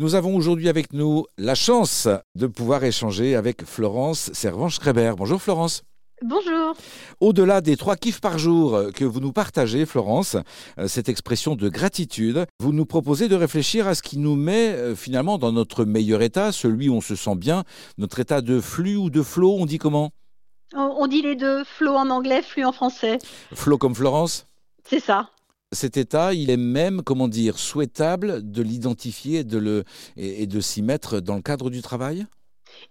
[0.00, 5.12] Nous avons aujourd'hui avec nous la chance de pouvoir échanger avec Florence Servan-Schreiber.
[5.14, 5.82] Bonjour Florence.
[6.22, 6.74] Bonjour.
[7.20, 10.38] Au-delà des trois kiffs par jour que vous nous partagez, Florence,
[10.78, 14.72] euh, cette expression de gratitude, vous nous proposez de réfléchir à ce qui nous met
[14.72, 17.64] euh, finalement dans notre meilleur état, celui où on se sent bien,
[17.98, 20.12] notre état de flux ou de flot, on dit comment?
[20.74, 23.18] On dit les deux, flot en anglais, flux en français.
[23.52, 24.46] Flot comme Florence?
[24.88, 25.28] C'est ça.
[25.72, 29.44] Cet état, il est même, comment dire, souhaitable de l'identifier
[30.16, 32.26] et de s'y mettre dans le cadre du travail?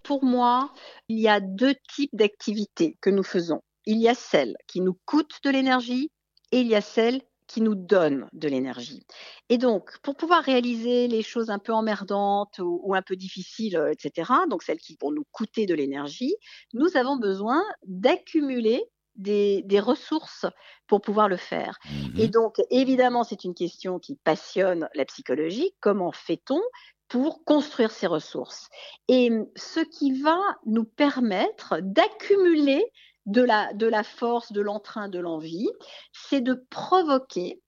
[0.02, 0.72] Pour moi,
[1.10, 3.62] il y a deux types d'activités que nous faisons.
[3.86, 6.10] Il y a celles qui nous coûtent de l'énergie
[6.54, 9.06] et il y a celles qui nous donnent de l'énergie.
[9.50, 13.82] Et donc, pour pouvoir réaliser les choses un peu emmerdantes ou, ou, un peu difficiles,
[13.92, 16.36] etc., donc celles qui vont nous coûter de l'énergie,
[16.74, 18.84] nous avons besoin d'accumuler
[19.20, 20.46] des, des, ressources
[20.88, 21.78] pour pouvoir le faire.
[21.86, 22.20] Mmh.
[22.20, 25.72] Et donc, évidemment, c'est une question qui passionne la psychologie.
[25.80, 26.62] Comment fait-on
[27.08, 28.70] pour construire ces ressources?
[29.08, 32.84] Et ce qui va nous permettre d'accumuler
[33.26, 35.70] de la, de la force, de l'entrain, de l'envie,
[36.14, 37.62] c'est de provoquer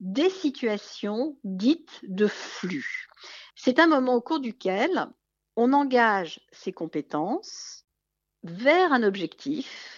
[0.00, 3.08] des situations dites de flux.
[3.56, 5.08] C'est un moment au cours duquel
[5.56, 7.84] on engage ses compétences
[8.44, 9.97] vers un objectif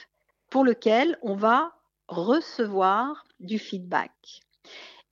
[0.50, 1.72] pour lequel on va
[2.08, 4.12] recevoir du feedback.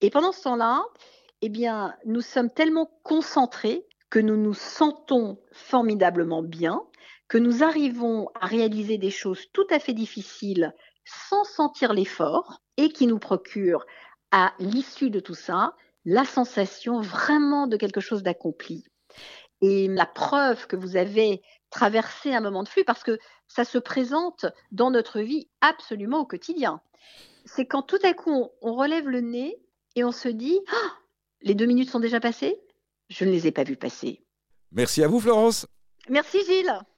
[0.00, 0.84] Et pendant ce temps-là,
[1.40, 6.82] eh bien, nous sommes tellement concentrés que nous nous sentons formidablement bien,
[7.28, 12.90] que nous arrivons à réaliser des choses tout à fait difficiles sans sentir l'effort et
[12.90, 13.86] qui nous procurent
[14.30, 18.84] à l'issue de tout ça la sensation vraiment de quelque chose d'accompli.
[19.60, 23.78] Et la preuve que vous avez traverser un moment de flux parce que ça se
[23.78, 26.80] présente dans notre vie absolument au quotidien.
[27.44, 29.58] C'est quand tout à coup on, relève le nez
[29.96, 30.92] et on se dit ah,
[31.42, 32.60] les deux minutes sont déjà passées?
[33.08, 34.22] Je ne les ai pas vues passer.
[34.72, 35.66] Merci à vous Florence.
[36.08, 36.78] Merci Gilles.